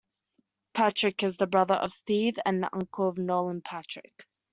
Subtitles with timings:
[0.73, 4.25] Patrick is the brother of Steve and the uncle of Nolan Patrick.